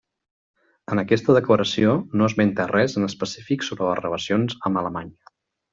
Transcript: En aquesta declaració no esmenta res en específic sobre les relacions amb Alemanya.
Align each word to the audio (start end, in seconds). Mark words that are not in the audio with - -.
En 0.95 1.01
aquesta 1.01 1.35
declaració 1.37 1.93
no 2.21 2.31
esmenta 2.31 2.67
res 2.73 2.99
en 3.01 3.07
específic 3.11 3.67
sobre 3.69 3.91
les 3.93 4.03
relacions 4.05 4.63
amb 4.71 4.83
Alemanya. 4.83 5.35